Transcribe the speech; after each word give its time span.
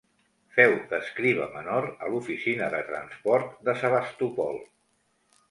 Féu 0.53 0.71
d'escriba 0.93 1.47
menor 1.57 1.89
a 2.07 2.09
l’oficina 2.13 2.71
de 2.77 2.81
transport 2.89 3.53
de 3.69 3.77
Sebastopol. 3.85 4.61